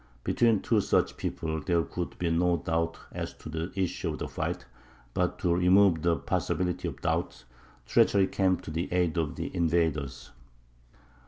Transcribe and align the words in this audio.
Between 0.23 0.61
two 0.63 0.81
such 0.81 1.15
peoples 1.15 1.65
there 1.65 1.83
could 1.83 2.17
be 2.17 2.31
no 2.31 2.57
doubt 2.57 2.97
as 3.11 3.35
to 3.35 3.49
the 3.49 3.71
issue 3.75 4.09
of 4.09 4.17
the 4.17 4.27
fight; 4.27 4.65
but 5.13 5.37
to 5.37 5.53
remove 5.53 6.01
the 6.01 6.15
possibility 6.15 6.87
of 6.87 6.99
doubt, 7.03 7.43
treachery 7.85 8.25
came 8.25 8.57
to 8.61 8.71
the 8.71 8.91
aid 8.91 9.15
of 9.19 9.35
the 9.35 9.55
invaders. 9.55 10.31